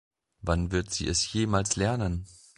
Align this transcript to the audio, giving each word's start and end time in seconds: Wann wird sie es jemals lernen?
Wann 0.41 0.71
wird 0.71 0.89
sie 0.89 1.05
es 1.07 1.31
jemals 1.31 1.75
lernen? 1.75 2.25